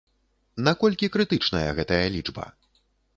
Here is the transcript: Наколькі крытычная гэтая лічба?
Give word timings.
Наколькі 0.67 1.09
крытычная 1.15 1.69
гэтая 1.81 1.99
лічба? 2.17 2.47